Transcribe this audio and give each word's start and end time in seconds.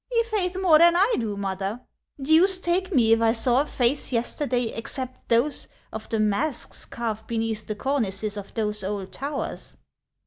"I' 0.11 0.23
faith, 0.25 0.59
more 0.59 0.79
than 0.79 0.95
I 0.95 1.15
do, 1.19 1.37
Mother. 1.37 1.79
Deuce 2.19 2.57
take 2.57 2.91
me 2.91 3.11
if 3.13 3.21
I 3.21 3.33
saw 3.33 3.61
a 3.61 3.67
face 3.67 4.11
yesterday, 4.11 4.73
except 4.75 5.29
those 5.29 5.67
of 5.93 6.09
the 6.09 6.19
masks 6.19 6.85
carved 6.85 7.27
beneath 7.27 7.67
the 7.67 7.75
cornices 7.75 8.35
of 8.35 8.51
those 8.55 8.83
old 8.83 9.11
towers." 9.11 9.77